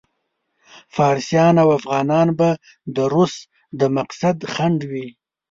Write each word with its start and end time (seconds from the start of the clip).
فارسیان 0.95 1.55
او 1.63 1.69
افغانان 1.79 2.27
به 2.37 2.49
د 2.95 2.97
روس 3.13 3.35
د 3.79 3.81
مقصد 3.97 4.37
خنډ 4.53 4.79
وي. 4.91 5.07